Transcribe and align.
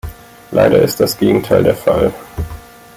Leider 0.49 0.81
ist 0.81 0.99
das 0.99 1.15
Gegenteil 1.15 1.61
der 1.63 1.75
Fall. 1.75 2.11